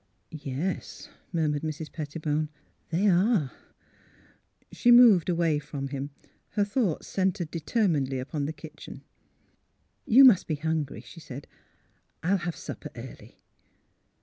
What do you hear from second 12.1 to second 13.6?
I will have supper early."